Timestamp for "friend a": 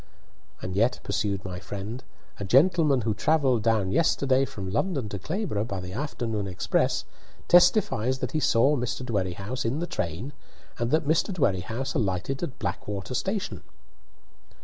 1.59-2.43